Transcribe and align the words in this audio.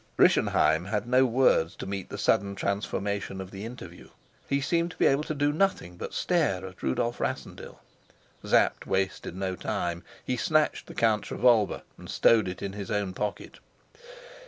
Rischenheim 0.17 0.85
had 0.85 1.07
no 1.07 1.27
words 1.27 1.75
to 1.75 1.85
meet 1.85 2.09
the 2.09 2.17
sudden 2.17 2.55
transformation 2.55 3.39
of 3.39 3.51
the 3.51 3.63
interview. 3.65 4.09
He 4.49 4.59
seemed 4.59 4.89
to 4.89 4.97
be 4.97 5.05
able 5.05 5.21
to 5.25 5.35
do 5.35 5.53
nothing 5.53 5.95
but 5.95 6.15
stare 6.15 6.65
at 6.65 6.81
Rudolf 6.81 7.19
Rassendyll. 7.19 7.79
Sapt 8.43 8.87
wasted 8.87 9.35
no 9.35 9.55
time. 9.55 10.03
He 10.25 10.37
snatched 10.37 10.87
the 10.87 10.95
count's 10.95 11.29
revolver 11.29 11.83
and 11.99 12.09
stowed 12.09 12.47
it 12.47 12.63
in 12.63 12.73
his 12.73 12.89
own 12.89 13.13
pocket. 13.13 13.59